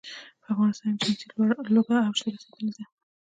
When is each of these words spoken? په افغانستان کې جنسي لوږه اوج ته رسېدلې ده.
په 0.41 0.47
افغانستان 0.53 0.93
کې 1.01 1.09
جنسي 1.19 1.27
لوږه 1.75 1.97
اوج 2.05 2.19
ته 2.23 2.29
رسېدلې 2.33 2.71
ده. 2.75 2.83